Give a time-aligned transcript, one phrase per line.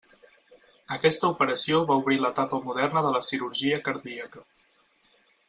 [0.95, 4.45] Aquesta operació va obrir l'etapa moderna de la cirurgia cardíaca.